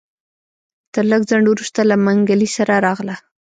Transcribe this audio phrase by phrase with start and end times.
[0.93, 3.15] تر لږ ځنډ وروسته له منګلي سره راغله.